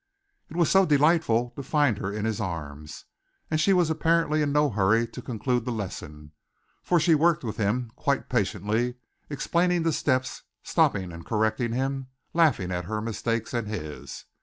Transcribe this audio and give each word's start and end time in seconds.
It 0.49 0.55
was 0.57 0.71
so 0.71 0.83
delightful 0.83 1.51
to 1.55 1.61
find 1.61 1.99
her 1.99 2.11
in 2.11 2.25
his 2.25 2.39
arms! 2.41 3.05
And 3.51 3.61
she 3.61 3.71
was 3.71 3.91
apparently 3.91 4.41
in 4.41 4.51
no 4.51 4.71
hurry 4.71 5.05
to 5.05 5.21
conclude 5.21 5.63
the 5.63 5.71
lesson, 5.71 6.31
for 6.81 6.99
she 6.99 7.13
worked 7.13 7.43
with 7.43 7.57
him 7.57 7.91
quite 7.95 8.27
patiently, 8.27 8.95
explaining 9.29 9.83
the 9.83 9.93
steps, 9.93 10.41
stopping 10.63 11.11
and 11.13 11.23
correcting 11.23 11.73
him, 11.73 12.07
laughing 12.33 12.71
at 12.71 12.85
her 12.85 12.99
mistakes 12.99 13.53
and 13.53 13.67
his. 13.67 14.25